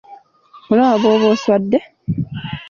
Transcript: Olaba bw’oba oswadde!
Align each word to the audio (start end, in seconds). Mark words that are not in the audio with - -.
Olaba 0.71 0.95
bw’oba 1.01 1.25
oswadde! 1.33 1.77